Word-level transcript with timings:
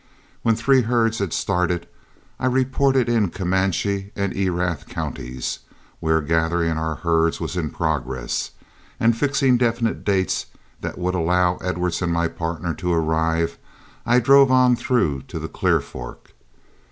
When 0.41 0.55
three 0.55 0.81
herds 0.81 1.19
had 1.19 1.31
started, 1.31 1.87
I 2.39 2.47
reported 2.47 3.07
in 3.07 3.29
Comanche 3.29 4.11
and 4.15 4.35
Erath 4.35 4.87
counties, 4.87 5.59
where 5.99 6.21
gathering 6.21 6.73
for 6.73 6.79
our 6.79 6.95
herds 6.95 7.39
was 7.39 7.55
in 7.55 7.69
progress; 7.69 8.49
and 8.99 9.15
fixing 9.15 9.57
definite 9.57 10.03
dates 10.03 10.47
that 10.79 10.97
would 10.97 11.13
allow 11.13 11.57
Edwards 11.57 12.01
and 12.01 12.11
my 12.11 12.27
partner 12.29 12.73
to 12.73 12.91
arrive, 12.91 13.59
I 14.03 14.19
drove 14.19 14.49
on 14.51 14.75
through 14.75 15.21
to 15.27 15.37
the 15.37 15.47
Clear 15.47 15.79
Fork. 15.79 16.33